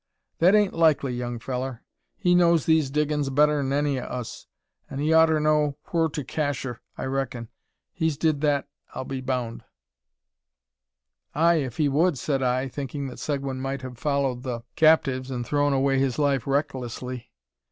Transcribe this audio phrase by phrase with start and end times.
[0.39, 1.81] "That ain't likely, young fellur.
[2.17, 4.47] He knows these diggin's better'n any o' us;
[4.89, 7.49] an' he oughter know whur to cacher, I reckin.
[7.93, 9.61] He's did that, I'll be boun'."
[11.35, 15.45] "Ay, if he would," said I, thinking that Seguin might have followed the captives, and
[15.45, 17.29] thrown away his life recklessly.